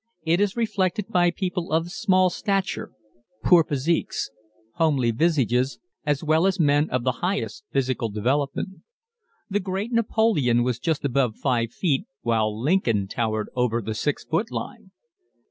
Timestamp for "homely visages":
4.77-5.77